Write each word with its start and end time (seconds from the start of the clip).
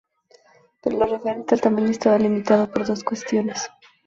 Pero 0.81 0.97
lo 0.97 1.05
referente 1.05 1.53
al 1.53 1.61
tamaño 1.61 1.91
estaba 1.91 2.17
limitado 2.17 2.67
por 2.71 2.87
dos 2.87 3.03
cuestiones. 3.03 3.69